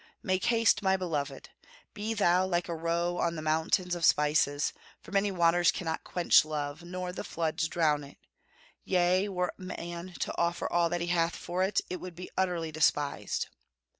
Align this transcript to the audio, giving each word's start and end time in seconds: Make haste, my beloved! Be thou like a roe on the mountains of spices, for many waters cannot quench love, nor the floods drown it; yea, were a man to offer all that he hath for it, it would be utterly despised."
Make 0.23 0.45
haste, 0.45 0.81
my 0.81 0.97
beloved! 0.97 1.49
Be 1.93 2.15
thou 2.15 2.43
like 2.47 2.67
a 2.67 2.73
roe 2.73 3.19
on 3.19 3.35
the 3.35 3.41
mountains 3.43 3.93
of 3.93 4.03
spices, 4.03 4.73
for 4.99 5.11
many 5.11 5.29
waters 5.29 5.71
cannot 5.71 6.03
quench 6.03 6.43
love, 6.43 6.81
nor 6.81 7.11
the 7.11 7.23
floods 7.23 7.67
drown 7.67 8.03
it; 8.03 8.17
yea, 8.83 9.29
were 9.29 9.53
a 9.59 9.61
man 9.61 10.15
to 10.21 10.35
offer 10.39 10.67
all 10.73 10.89
that 10.89 11.01
he 11.01 11.07
hath 11.09 11.35
for 11.35 11.61
it, 11.61 11.81
it 11.87 11.97
would 12.01 12.15
be 12.15 12.31
utterly 12.35 12.71
despised." 12.71 13.49